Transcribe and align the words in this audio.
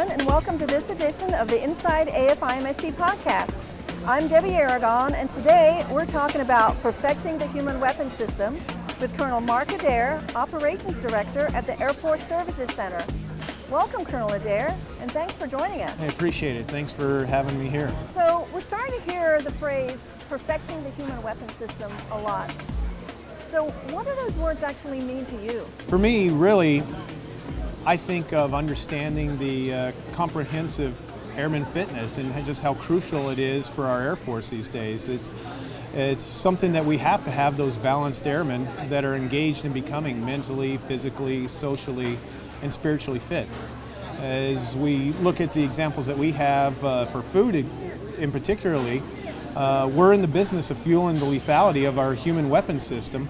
everyone, 0.00 0.18
and 0.18 0.26
welcome 0.26 0.58
to 0.58 0.66
this 0.66 0.88
edition 0.88 1.34
of 1.34 1.46
the 1.48 1.62
Inside 1.62 2.08
AFIMSC 2.08 2.92
podcast. 2.94 3.66
I'm 4.06 4.28
Debbie 4.28 4.54
Aragon, 4.54 5.14
and 5.14 5.30
today 5.30 5.84
we're 5.90 6.06
talking 6.06 6.40
about 6.40 6.80
perfecting 6.80 7.36
the 7.36 7.46
human 7.48 7.78
weapon 7.80 8.10
system 8.10 8.58
with 8.98 9.14
Colonel 9.18 9.42
Marc 9.42 9.72
Adair, 9.72 10.24
Operations 10.34 10.98
Director 10.98 11.50
at 11.52 11.66
the 11.66 11.78
Air 11.80 11.92
Force 11.92 12.26
Services 12.26 12.72
Center. 12.74 13.04
Welcome, 13.68 14.06
Colonel 14.06 14.32
Adair, 14.32 14.74
and 15.02 15.12
thanks 15.12 15.36
for 15.36 15.46
joining 15.46 15.82
us. 15.82 16.00
I 16.00 16.06
appreciate 16.06 16.56
it. 16.56 16.64
Thanks 16.66 16.92
for 16.92 17.26
having 17.26 17.58
me 17.58 17.68
here. 17.68 17.92
So, 18.14 18.48
we're 18.54 18.62
starting 18.62 18.98
to 18.98 19.10
hear 19.10 19.42
the 19.42 19.52
phrase 19.52 20.08
perfecting 20.30 20.82
the 20.82 20.90
human 20.90 21.22
weapon 21.22 21.48
system 21.50 21.92
a 22.10 22.18
lot. 22.18 22.50
So, 23.48 23.66
what 23.90 24.06
do 24.06 24.14
those 24.14 24.38
words 24.38 24.62
actually 24.62 25.00
mean 25.00 25.26
to 25.26 25.44
you? 25.44 25.66
For 25.88 25.98
me, 25.98 26.30
really, 26.30 26.82
I 27.90 27.96
think 27.96 28.32
of 28.32 28.54
understanding 28.54 29.36
the 29.40 29.74
uh, 29.74 29.92
comprehensive 30.12 31.04
airman 31.36 31.64
fitness 31.64 32.18
and 32.18 32.32
just 32.46 32.62
how 32.62 32.74
crucial 32.74 33.30
it 33.30 33.40
is 33.40 33.66
for 33.66 33.86
our 33.86 34.00
Air 34.00 34.14
Force 34.14 34.48
these 34.48 34.68
days. 34.68 35.08
It's, 35.08 35.32
it's 35.92 36.22
something 36.22 36.70
that 36.74 36.84
we 36.84 36.98
have 36.98 37.24
to 37.24 37.32
have 37.32 37.56
those 37.56 37.76
balanced 37.76 38.28
airmen 38.28 38.68
that 38.90 39.04
are 39.04 39.16
engaged 39.16 39.64
in 39.64 39.72
becoming 39.72 40.24
mentally, 40.24 40.76
physically, 40.76 41.48
socially, 41.48 42.16
and 42.62 42.72
spiritually 42.72 43.18
fit. 43.18 43.48
As 44.20 44.76
we 44.76 45.10
look 45.14 45.40
at 45.40 45.52
the 45.52 45.64
examples 45.64 46.06
that 46.06 46.16
we 46.16 46.30
have 46.30 46.84
uh, 46.84 47.06
for 47.06 47.22
food 47.22 47.56
in 47.56 48.30
particularly, 48.30 49.02
uh, 49.56 49.90
we're 49.92 50.12
in 50.12 50.20
the 50.20 50.28
business 50.28 50.70
of 50.70 50.78
fueling 50.78 51.16
the 51.16 51.26
lethality 51.26 51.88
of 51.88 51.98
our 51.98 52.14
human 52.14 52.50
weapon 52.50 52.78
system 52.78 53.28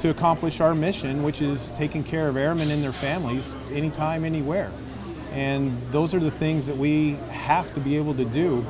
to 0.00 0.10
accomplish 0.10 0.60
our 0.60 0.74
mission, 0.74 1.22
which 1.22 1.42
is 1.42 1.70
taking 1.70 2.04
care 2.04 2.28
of 2.28 2.36
airmen 2.36 2.70
and 2.70 2.82
their 2.82 2.92
families 2.92 3.56
anytime, 3.72 4.24
anywhere. 4.24 4.70
And 5.32 5.80
those 5.90 6.14
are 6.14 6.20
the 6.20 6.30
things 6.30 6.66
that 6.66 6.76
we 6.76 7.12
have 7.30 7.72
to 7.74 7.80
be 7.80 7.96
able 7.96 8.14
to 8.14 8.24
do 8.24 8.64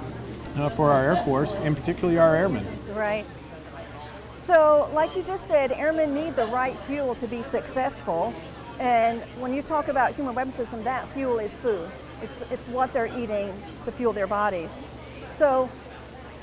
uh, 0.56 0.68
for 0.68 0.90
our 0.90 1.04
Air 1.04 1.16
Force, 1.16 1.56
and 1.58 1.76
particularly 1.76 2.18
our 2.18 2.34
airmen. 2.34 2.66
Right. 2.92 3.24
So, 4.36 4.90
like 4.92 5.16
you 5.16 5.22
just 5.22 5.46
said, 5.46 5.72
airmen 5.72 6.14
need 6.14 6.36
the 6.36 6.46
right 6.46 6.78
fuel 6.78 7.14
to 7.16 7.26
be 7.26 7.42
successful. 7.42 8.34
And 8.78 9.22
when 9.38 9.52
you 9.52 9.62
talk 9.62 9.88
about 9.88 10.14
human 10.14 10.34
weapon 10.34 10.52
system, 10.52 10.82
that 10.84 11.08
fuel 11.08 11.38
is 11.38 11.56
food. 11.56 11.88
It's, 12.22 12.42
it's 12.50 12.68
what 12.68 12.92
they're 12.92 13.18
eating 13.18 13.52
to 13.84 13.92
fuel 13.92 14.12
their 14.12 14.26
bodies. 14.26 14.82
So, 15.30 15.70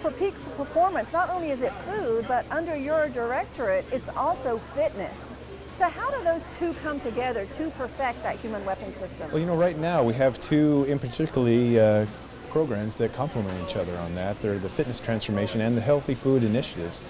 for 0.05 0.11
peak 0.11 0.35
performance, 0.55 1.11
not 1.11 1.31
only 1.31 1.49
is 1.49 1.63
it 1.63 1.71
food, 1.71 2.27
but 2.27 2.45
under 2.51 2.75
your 2.75 3.09
directorate, 3.09 3.83
it's 3.91 4.07
also 4.09 4.59
fitness. 4.59 5.33
So 5.71 5.89
how 5.89 6.11
do 6.11 6.23
those 6.23 6.47
two 6.55 6.75
come 6.83 6.99
together 6.99 7.47
to 7.53 7.71
perfect 7.71 8.21
that 8.21 8.35
human 8.35 8.63
weapon 8.65 8.93
system? 8.93 9.31
Well, 9.31 9.39
you 9.39 9.47
know, 9.47 9.55
right 9.55 9.75
now 9.75 10.03
we 10.03 10.13
have 10.13 10.39
two, 10.39 10.85
in 10.87 10.99
particularly, 10.99 11.79
uh, 11.79 12.05
programs 12.51 12.97
that 12.97 13.13
complement 13.13 13.59
each 13.67 13.75
other 13.77 13.97
on 13.97 14.13
that. 14.13 14.39
They're 14.41 14.59
the 14.59 14.69
fitness 14.69 14.99
transformation 14.99 15.59
and 15.59 15.75
the 15.75 15.81
healthy 15.81 16.13
food 16.13 16.43
initiatives. 16.43 17.01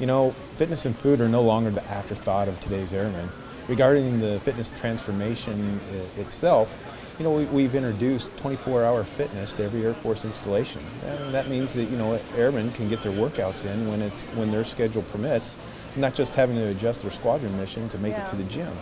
You 0.00 0.06
know, 0.06 0.30
fitness 0.56 0.86
and 0.86 0.96
food 0.96 1.20
are 1.20 1.28
no 1.28 1.42
longer 1.42 1.68
the 1.70 1.84
afterthought 1.84 2.48
of 2.48 2.58
today's 2.60 2.94
airmen. 2.94 3.28
Regarding 3.68 4.20
the 4.20 4.40
fitness 4.40 4.70
transformation 4.70 5.78
uh, 5.92 6.22
itself, 6.22 6.74
you 7.18 7.24
know, 7.24 7.32
we, 7.32 7.64
have 7.64 7.74
introduced 7.74 8.34
24-hour 8.36 9.02
fitness 9.02 9.52
to 9.54 9.64
every 9.64 9.84
Air 9.84 9.94
Force 9.94 10.24
installation. 10.24 10.80
And 11.04 11.34
that 11.34 11.48
means 11.48 11.74
that, 11.74 11.84
you 11.84 11.96
know, 11.96 12.20
airmen 12.36 12.70
can 12.72 12.88
get 12.88 13.02
their 13.02 13.12
workouts 13.12 13.64
in 13.64 13.88
when, 13.88 14.02
it's, 14.02 14.24
when 14.26 14.52
their 14.52 14.64
schedule 14.64 15.02
permits, 15.02 15.56
not 15.96 16.14
just 16.14 16.36
having 16.36 16.54
to 16.56 16.68
adjust 16.68 17.02
their 17.02 17.10
squadron 17.10 17.56
mission 17.56 17.88
to 17.88 17.98
make 17.98 18.12
yeah. 18.12 18.24
it 18.24 18.30
to 18.30 18.36
the 18.36 18.44
gym. 18.44 18.72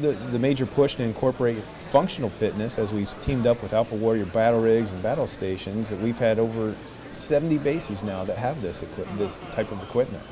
The, 0.00 0.12
the 0.30 0.38
major 0.38 0.66
push 0.66 0.96
to 0.96 1.02
incorporate 1.02 1.58
functional 1.90 2.30
fitness 2.30 2.78
as 2.78 2.92
we've 2.92 3.08
teamed 3.22 3.46
up 3.46 3.60
with 3.62 3.72
Alpha 3.72 3.94
Warrior 3.96 4.26
battle 4.26 4.60
rigs 4.60 4.92
and 4.92 5.02
battle 5.02 5.26
stations 5.26 5.88
that 5.88 6.00
we've 6.00 6.18
had 6.18 6.38
over 6.38 6.74
70 7.10 7.58
bases 7.58 8.02
now 8.02 8.24
that 8.24 8.38
have 8.38 8.62
this, 8.62 8.82
equi- 8.82 9.06
this 9.18 9.40
type 9.50 9.70
of 9.72 9.82
equipment. 9.82 10.22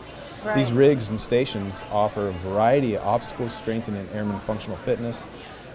Right. 0.44 0.56
These 0.56 0.72
rigs 0.72 1.10
and 1.10 1.20
stations 1.20 1.84
offer 1.90 2.28
a 2.28 2.32
variety 2.32 2.94
of 2.94 3.04
obstacles, 3.04 3.52
strengthening 3.52 4.08
airman 4.14 4.40
functional 4.40 4.78
fitness, 4.78 5.24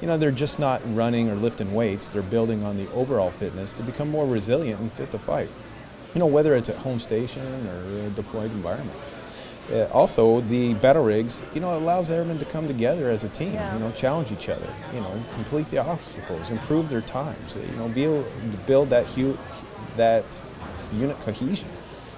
you 0.01 0.07
know, 0.07 0.17
they're 0.17 0.31
just 0.31 0.59
not 0.59 0.81
running 0.95 1.29
or 1.29 1.35
lifting 1.35 1.73
weights. 1.73 2.09
They're 2.09 2.21
building 2.21 2.63
on 2.63 2.77
the 2.77 2.89
overall 2.91 3.31
fitness 3.31 3.71
to 3.73 3.83
become 3.83 4.09
more 4.09 4.25
resilient 4.25 4.79
and 4.79 4.91
fit 4.91 5.11
to 5.11 5.19
fight. 5.19 5.49
You 6.13 6.19
know, 6.19 6.27
whether 6.27 6.55
it's 6.55 6.69
at 6.69 6.77
home 6.77 6.99
station 6.99 7.43
or 7.67 8.07
a 8.07 8.09
deployed 8.11 8.51
environment. 8.51 8.97
Uh, 9.71 9.85
also, 9.85 10.41
the 10.41 10.75
battle 10.75 11.03
rigs, 11.03 11.43
you 11.55 11.59
know, 11.59 11.75
allows 11.75 12.11
airmen 12.11 12.37
to 12.37 12.45
come 12.45 12.67
together 12.67 13.09
as 13.09 13.23
a 13.23 13.29
team, 13.29 13.53
yeah. 13.53 13.73
you 13.73 13.79
know, 13.79 13.91
challenge 13.93 14.31
each 14.31 14.47
other, 14.47 14.67
you 14.93 14.99
know, 14.99 15.23
complete 15.33 15.67
the 15.69 15.77
obstacles, 15.79 16.51
improve 16.51 16.87
their 16.87 17.01
times, 17.01 17.55
you 17.55 17.75
know, 17.75 17.87
be 17.89 18.03
able 18.03 18.23
to 18.23 18.57
build 18.67 18.89
that, 18.91 19.07
hu- 19.07 19.37
that 19.95 20.23
unit 20.93 21.19
cohesion 21.21 21.69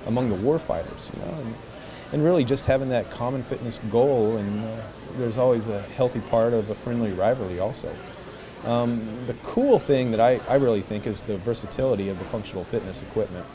among 0.08 0.30
the 0.30 0.36
warfighters, 0.36 1.14
you 1.14 1.22
know, 1.22 1.34
and, 1.40 1.56
and 2.12 2.23
really 2.23 2.44
just 2.44 2.66
having 2.66 2.90
that 2.90 3.09
common 3.12 3.44
fitness 3.44 3.79
goal 3.91 4.38
and 4.38 4.63
uh, 4.63 4.81
there's 5.18 5.38
always 5.38 5.68
a 5.68 5.81
healthy 5.81 6.22
part 6.22 6.53
of 6.53 6.69
a 6.69 6.75
friendly 6.75 7.12
rivalry 7.12 7.59
also. 7.59 7.94
Um, 8.66 9.25
the 9.28 9.34
cool 9.44 9.79
thing 9.79 10.12
that 10.12 10.19
I, 10.19 10.40
I 10.47 10.56
really 10.56 10.81
think 10.81 11.07
is 11.07 11.22
the 11.22 11.38
versatility 11.38 12.09
of 12.09 12.19
the 12.19 12.25
functional 12.25 12.63
fitness 12.63 13.01
equipment. 13.01 13.46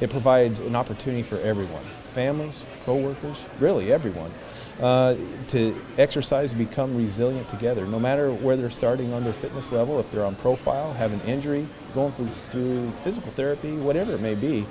It 0.00 0.10
provides 0.10 0.60
an 0.60 0.74
opportunity 0.76 1.22
for 1.22 1.38
everyone, 1.40 1.82
families, 1.82 2.64
co-workers, 2.84 3.44
really 3.58 3.92
everyone, 3.92 4.32
uh, 4.80 5.14
to 5.48 5.78
exercise 5.98 6.54
become 6.54 6.96
resilient 6.96 7.48
together, 7.48 7.86
no 7.86 8.00
matter 8.00 8.32
where 8.32 8.56
they're 8.56 8.70
starting 8.70 9.12
on 9.12 9.24
their 9.24 9.32
fitness 9.34 9.72
level, 9.72 10.00
if 10.00 10.10
they're 10.10 10.24
on 10.24 10.34
profile, 10.36 10.92
have 10.94 11.12
an 11.12 11.20
injury, 11.22 11.66
going 11.94 12.12
through, 12.12 12.28
through 12.50 12.90
physical 13.02 13.30
therapy, 13.32 13.76
whatever 13.76 14.14
it 14.14 14.20
may 14.20 14.34
be, 14.34 14.66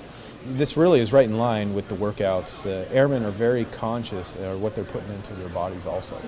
this 0.45 0.77
really 0.77 0.99
is 0.99 1.11
right 1.11 1.25
in 1.25 1.37
line 1.37 1.73
with 1.73 1.87
the 1.89 1.95
workouts. 1.95 2.65
Uh, 2.65 2.87
airmen 2.93 3.25
are 3.25 3.31
very 3.31 3.65
conscious 3.65 4.35
of 4.35 4.61
what 4.61 4.75
they're 4.75 4.83
putting 4.85 5.11
into 5.13 5.33
their 5.33 5.49
bodies 5.49 5.85
also. 5.85 6.19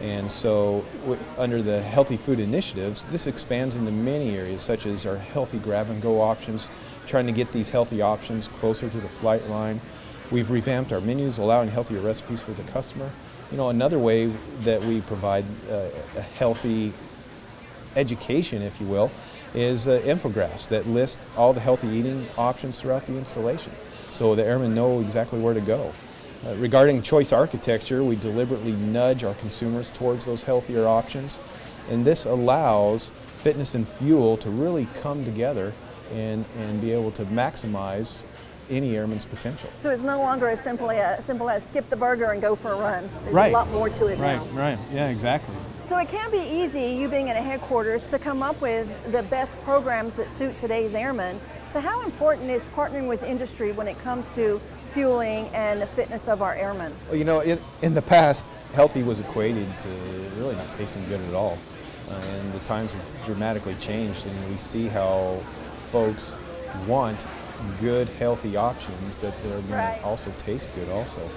And 0.00 0.30
so, 0.30 0.84
w- 1.02 1.20
under 1.38 1.62
the 1.62 1.80
healthy 1.80 2.16
food 2.16 2.40
initiatives, 2.40 3.04
this 3.06 3.26
expands 3.26 3.76
into 3.76 3.92
many 3.92 4.36
areas, 4.36 4.62
such 4.62 4.86
as 4.86 5.06
our 5.06 5.16
healthy 5.16 5.58
grab 5.58 5.90
and 5.90 6.02
go 6.02 6.20
options, 6.20 6.70
trying 7.06 7.26
to 7.26 7.32
get 7.32 7.52
these 7.52 7.70
healthy 7.70 8.02
options 8.02 8.48
closer 8.48 8.88
to 8.88 9.00
the 9.00 9.08
flight 9.08 9.48
line. 9.48 9.80
We've 10.30 10.50
revamped 10.50 10.92
our 10.92 11.00
menus, 11.00 11.38
allowing 11.38 11.68
healthier 11.68 12.00
recipes 12.00 12.40
for 12.40 12.52
the 12.52 12.64
customer. 12.64 13.10
You 13.50 13.58
know, 13.58 13.68
another 13.68 13.98
way 13.98 14.32
that 14.62 14.82
we 14.82 15.02
provide 15.02 15.44
uh, 15.70 15.88
a 16.16 16.22
healthy 16.22 16.92
education, 17.94 18.62
if 18.62 18.80
you 18.80 18.86
will, 18.86 19.10
is 19.54 19.86
uh, 19.86 20.00
infographs 20.04 20.68
that 20.68 20.86
list 20.86 21.20
all 21.36 21.52
the 21.52 21.60
healthy 21.60 21.88
eating 21.88 22.26
options 22.38 22.80
throughout 22.80 23.06
the 23.06 23.16
installation 23.16 23.72
so 24.12 24.34
the 24.34 24.44
airmen 24.44 24.74
know 24.74 25.00
exactly 25.00 25.40
where 25.40 25.54
to 25.54 25.60
go. 25.60 25.90
Uh, 26.46 26.54
regarding 26.56 27.00
choice 27.00 27.32
architecture, 27.32 28.04
we 28.04 28.16
deliberately 28.16 28.72
nudge 28.72 29.24
our 29.24 29.34
consumers 29.34 29.90
towards 29.90 30.26
those 30.26 30.42
healthier 30.42 30.86
options, 30.86 31.40
and 31.88 32.04
this 32.04 32.26
allows 32.26 33.10
fitness 33.38 33.74
and 33.74 33.88
fuel 33.88 34.36
to 34.36 34.50
really 34.50 34.86
come 35.00 35.24
together 35.24 35.72
and, 36.12 36.44
and 36.58 36.80
be 36.80 36.92
able 36.92 37.10
to 37.12 37.24
maximize 37.26 38.22
any 38.70 38.96
airman's 38.96 39.24
potential. 39.24 39.70
So 39.76 39.90
it's 39.90 40.02
no 40.02 40.18
longer 40.18 40.48
as 40.48 40.62
simple 40.62 40.90
as, 40.90 41.24
simple 41.24 41.50
as 41.50 41.66
skip 41.66 41.88
the 41.88 41.96
burger 41.96 42.30
and 42.30 42.40
go 42.40 42.54
for 42.54 42.72
a 42.72 42.76
run. 42.76 43.08
There's 43.22 43.34
right. 43.34 43.50
a 43.50 43.54
lot 43.54 43.70
more 43.70 43.88
to 43.88 44.06
it 44.06 44.18
right, 44.18 44.36
now. 44.36 44.44
Right, 44.46 44.76
right, 44.76 44.78
yeah, 44.92 45.08
exactly. 45.08 45.54
So 45.82 45.98
it 45.98 46.08
can 46.08 46.30
be 46.30 46.38
easy, 46.38 46.96
you 46.96 47.08
being 47.08 47.28
in 47.28 47.36
a 47.36 47.42
headquarters, 47.42 48.06
to 48.06 48.18
come 48.18 48.42
up 48.42 48.60
with 48.62 49.12
the 49.12 49.24
best 49.24 49.60
programs 49.62 50.14
that 50.14 50.30
suit 50.30 50.56
today's 50.56 50.94
airmen. 50.94 51.40
So 51.68 51.80
how 51.80 52.02
important 52.02 52.50
is 52.50 52.64
partnering 52.66 53.08
with 53.08 53.22
industry 53.22 53.72
when 53.72 53.88
it 53.88 53.98
comes 53.98 54.30
to 54.32 54.60
fueling 54.90 55.48
and 55.48 55.82
the 55.82 55.86
fitness 55.86 56.28
of 56.28 56.40
our 56.40 56.54
airmen? 56.54 56.92
Well, 57.08 57.16
you 57.16 57.24
know, 57.24 57.40
in, 57.40 57.58
in 57.82 57.94
the 57.94 58.02
past, 58.02 58.46
healthy 58.74 59.02
was 59.02 59.20
equated 59.20 59.66
to 59.78 59.88
really 60.36 60.54
not 60.54 60.72
tasting 60.74 61.04
good 61.08 61.20
at 61.20 61.34
all. 61.34 61.58
Uh, 62.08 62.14
and 62.14 62.52
the 62.52 62.58
times 62.60 62.94
have 62.94 63.24
dramatically 63.24 63.74
changed, 63.80 64.26
and 64.26 64.50
we 64.50 64.58
see 64.58 64.86
how 64.86 65.40
folks 65.90 66.34
want 66.86 67.26
good, 67.80 68.08
healthy 68.08 68.56
options 68.56 69.16
that 69.18 69.40
they're 69.42 69.60
going 69.60 69.70
right. 69.72 69.98
to 69.98 70.04
also 70.04 70.32
taste 70.38 70.68
good 70.74 70.88
also. 70.88 71.28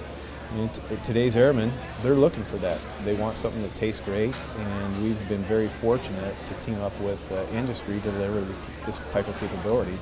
I 0.50 0.56
mean, 0.56 0.68
t- 0.68 0.80
today's 1.02 1.36
airmen, 1.36 1.72
they're 2.02 2.14
looking 2.14 2.44
for 2.44 2.56
that. 2.58 2.78
They 3.04 3.14
want 3.14 3.36
something 3.36 3.62
that 3.62 3.74
tastes 3.74 4.00
great, 4.00 4.34
and 4.58 5.02
we've 5.02 5.28
been 5.28 5.42
very 5.44 5.68
fortunate 5.68 6.34
to 6.46 6.54
team 6.54 6.80
up 6.80 6.98
with 7.00 7.20
uh, 7.32 7.44
industry 7.52 8.00
to 8.00 8.10
deliver 8.12 8.46
this 8.84 9.00
type 9.10 9.26
of 9.28 9.38
capability. 9.40 9.98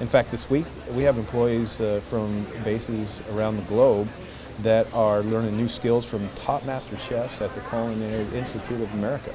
In 0.00 0.06
fact, 0.06 0.30
this 0.30 0.48
week 0.48 0.66
we 0.92 1.02
have 1.02 1.18
employees 1.18 1.80
uh, 1.80 2.00
from 2.00 2.46
bases 2.64 3.22
around 3.32 3.56
the 3.56 3.62
globe 3.62 4.08
that 4.62 4.92
are 4.94 5.22
learning 5.22 5.56
new 5.56 5.68
skills 5.68 6.04
from 6.04 6.28
top 6.34 6.64
master 6.64 6.96
chefs 6.96 7.40
at 7.40 7.54
the 7.54 7.60
Culinary 7.62 8.26
Institute 8.36 8.80
of 8.80 8.92
America. 8.94 9.32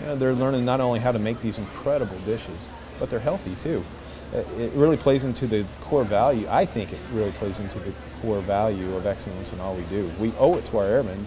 You 0.00 0.06
know, 0.06 0.16
they're 0.16 0.34
learning 0.34 0.64
not 0.64 0.80
only 0.80 0.98
how 0.98 1.12
to 1.12 1.18
make 1.18 1.40
these 1.40 1.58
incredible 1.58 2.18
dishes, 2.20 2.68
but 2.98 3.08
they're 3.10 3.20
healthy 3.20 3.54
too. 3.56 3.84
It 4.32 4.72
really 4.72 4.96
plays 4.96 5.24
into 5.24 5.46
the 5.46 5.66
core 5.82 6.04
value. 6.04 6.46
I 6.48 6.64
think 6.64 6.92
it 6.92 7.00
really 7.12 7.32
plays 7.32 7.58
into 7.58 7.78
the 7.78 7.92
core 8.20 8.40
value 8.40 8.94
of 8.96 9.06
excellence 9.06 9.52
in 9.52 9.60
all 9.60 9.74
we 9.74 9.82
do. 9.84 10.10
We 10.18 10.32
owe 10.38 10.56
it 10.56 10.64
to 10.66 10.78
our 10.78 10.86
airmen 10.86 11.26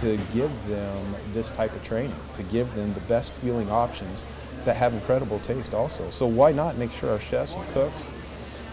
to 0.00 0.16
give 0.32 0.50
them 0.68 1.16
this 1.30 1.50
type 1.50 1.74
of 1.74 1.82
training, 1.82 2.14
to 2.34 2.42
give 2.44 2.74
them 2.74 2.94
the 2.94 3.00
best 3.00 3.34
fueling 3.34 3.70
options 3.70 4.24
that 4.64 4.76
have 4.76 4.94
incredible 4.94 5.40
taste 5.40 5.74
also. 5.74 6.08
So 6.10 6.26
why 6.26 6.52
not 6.52 6.78
make 6.78 6.92
sure 6.92 7.10
our 7.10 7.20
chefs 7.20 7.54
and 7.54 7.68
cooks 7.70 8.08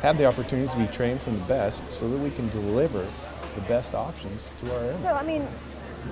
have 0.02 0.18
the 0.18 0.26
opportunities 0.26 0.72
to 0.72 0.78
be 0.78 0.88
trained 0.88 1.22
from 1.22 1.34
the 1.40 1.46
best 1.46 1.90
so 1.92 2.08
that 2.08 2.18
we 2.18 2.30
can 2.30 2.48
deliver 2.50 3.06
the 3.56 3.62
best 3.62 3.94
options 3.96 4.52
to 4.60 4.74
our 4.74 4.82
airmen. 4.82 4.98
So, 4.98 5.14
I 5.14 5.24
mean, 5.24 5.48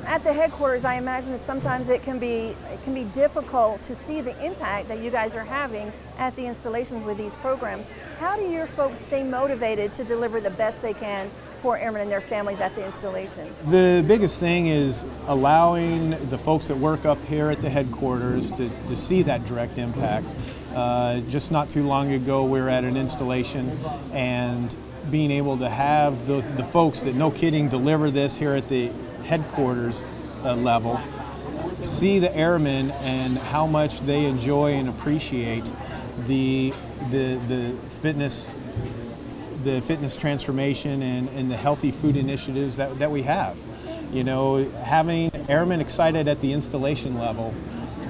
at 0.05 0.23
the 0.23 0.33
headquarters, 0.33 0.85
I 0.85 0.95
imagine 0.95 1.31
that 1.31 1.39
sometimes 1.39 1.89
it 1.89 2.03
can 2.03 2.19
be 2.19 2.55
it 2.71 2.83
can 2.83 2.93
be 2.93 3.03
difficult 3.05 3.81
to 3.83 3.95
see 3.95 4.21
the 4.21 4.37
impact 4.45 4.87
that 4.89 4.99
you 4.99 5.11
guys 5.11 5.35
are 5.35 5.43
having 5.43 5.91
at 6.17 6.35
the 6.35 6.45
installations 6.45 7.03
with 7.03 7.17
these 7.17 7.35
programs. 7.35 7.91
How 8.19 8.35
do 8.35 8.43
your 8.43 8.67
folks 8.67 8.99
stay 8.99 9.23
motivated 9.23 9.93
to 9.93 10.03
deliver 10.03 10.41
the 10.41 10.51
best 10.51 10.81
they 10.81 10.93
can 10.93 11.31
for 11.57 11.77
airmen 11.77 12.01
and 12.01 12.11
their 12.11 12.21
families 12.21 12.59
at 12.59 12.75
the 12.75 12.85
installations? 12.85 13.65
The 13.65 14.03
biggest 14.05 14.39
thing 14.39 14.67
is 14.67 15.05
allowing 15.27 16.11
the 16.29 16.37
folks 16.37 16.67
that 16.67 16.77
work 16.77 17.05
up 17.05 17.23
here 17.25 17.49
at 17.49 17.61
the 17.61 17.69
headquarters 17.69 18.51
to, 18.53 18.69
to 18.69 18.95
see 18.95 19.21
that 19.23 19.45
direct 19.45 19.77
impact. 19.77 20.35
Uh, 20.75 21.21
just 21.21 21.51
not 21.51 21.69
too 21.69 21.83
long 21.83 22.11
ago, 22.11 22.43
we 22.43 22.59
were 22.59 22.69
at 22.69 22.83
an 22.83 22.97
installation 22.97 23.79
and 24.11 24.75
being 25.09 25.31
able 25.31 25.57
to 25.57 25.69
have 25.69 26.27
the, 26.27 26.41
the 26.55 26.63
folks 26.63 27.01
that, 27.03 27.15
no 27.15 27.31
kidding, 27.31 27.69
deliver 27.69 28.09
this 28.11 28.37
here 28.37 28.53
at 28.53 28.67
the 28.69 28.91
headquarters 29.25 30.05
uh, 30.43 30.55
level, 30.55 31.01
see 31.83 32.19
the 32.19 32.33
airmen 32.35 32.91
and 33.01 33.37
how 33.37 33.67
much 33.67 34.01
they 34.01 34.25
enjoy 34.25 34.73
and 34.73 34.89
appreciate 34.89 35.69
the, 36.25 36.73
the, 37.09 37.35
the 37.47 37.75
fitness 37.89 38.53
the 39.63 39.81
fitness 39.81 40.17
transformation 40.17 41.01
and, 41.01 41.29
and 41.29 41.49
the 41.49 41.57
healthy 41.57 41.91
food 41.91 42.17
initiatives 42.17 42.77
that, 42.77 42.99
that 42.99 43.09
we 43.09 43.21
have. 43.23 43.57
You 44.11 44.23
know, 44.23 44.69
having 44.83 45.31
airmen 45.49 45.79
excited 45.79 46.27
at 46.27 46.41
the 46.41 46.53
installation 46.53 47.17
level 47.17 47.53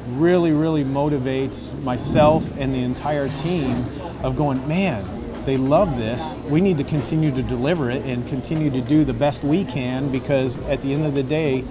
really, 0.07 0.51
really 0.51 0.83
motivates 0.83 1.80
myself 1.83 2.51
and 2.57 2.74
the 2.74 2.83
entire 2.83 3.30
team 3.30 3.86
of 4.24 4.36
going, 4.36 4.68
man, 4.68 5.06
they 5.45 5.57
love 5.57 5.98
this. 5.98 6.36
We 6.50 6.62
need 6.62 6.78
to 6.78 6.84
continue 6.84 7.31
to 7.31 7.44
deliver 7.44 7.90
it 7.92 8.04
and 8.06 8.28
continue 8.28 8.69
to 8.72 8.81
do 8.81 9.04
the 9.04 9.13
best 9.13 9.44
we 9.44 9.63
can 9.63 10.12
because 10.12 10.57
at 10.69 10.81
the 10.81 10.94
end 10.94 11.06
of 11.06 11.13
the 11.13 11.24
day, 11.24 11.63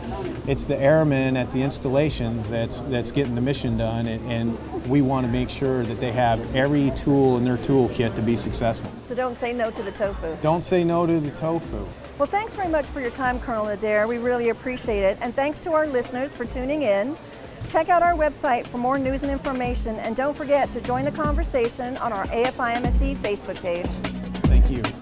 it's 0.47 0.65
the 0.65 0.77
airmen 0.77 1.37
at 1.37 1.53
the 1.53 1.63
installations 1.63 2.51
that's 2.51 2.81
that's 2.83 3.13
getting 3.13 3.35
the 3.35 3.41
mission 3.41 3.77
done, 3.77 4.07
and, 4.07 4.31
and, 4.31 4.59
we 4.89 5.01
want 5.01 5.25
to 5.25 5.31
make 5.31 5.49
sure 5.49 5.85
that 5.85 6.01
they 6.01 6.11
have 6.11 6.57
every 6.57 6.91
tool 6.97 7.37
in 7.37 7.45
their 7.45 7.57
toolkit 7.57 8.17
to 8.17 8.21
be 8.21 8.35
successful. 8.35 8.91
So 9.01 9.15
don't 9.15 9.39
say 9.39 9.53
no 9.53 9.71
to 9.71 9.81
the 9.81 9.93
tofu. 9.93 10.37
Don't 10.43 10.63
say 10.65 10.83
no 10.83 11.07
to 11.07 11.21
the 11.21 11.31
tofu. 11.31 11.87
Well, 12.19 12.27
thanks 12.27 12.57
very 12.57 12.69
much 12.69 12.87
for 12.87 13.01
your 13.01 13.13
time, 13.13 13.39
Colonel 13.39 13.69
Adair. 13.69 14.09
We 14.09 14.19
really 14.19 14.49
appreciate 14.49 15.03
it, 15.03 15.19
and 15.21 15.33
thanks 15.37 15.59
to 15.59 15.73
our 15.73 15.87
listeners 15.87 16.35
for 16.35 16.45
tuning 16.45 16.83
in. 16.83 17.17
Check 17.69 17.89
out 17.89 18.03
our 18.03 18.15
website 18.15 18.67
for 18.67 18.79
more 18.79 18.99
news 18.99 19.23
and 19.23 19.33
information, 19.33 19.97
and 19.97 20.15
don't 20.15 20.37
forget 20.37 20.71
to 20.73 20.81
join 20.81 21.05
the 21.05 21.13
conversation 21.13 21.97
on 21.99 22.13
our 22.13 22.27
AFIMSC 22.27 23.17
Facebook 23.17 23.61
page. 23.63 23.87
Thank 24.47 24.71
you. 24.71 25.02